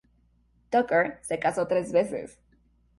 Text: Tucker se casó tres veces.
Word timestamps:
Tucker 0.71 1.19
se 1.21 1.37
casó 1.37 1.67
tres 1.67 1.91
veces. 1.91 2.39